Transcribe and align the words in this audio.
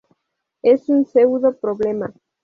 Es 0.63 0.89
un 0.89 1.05
pseudo-problema. 1.05 2.11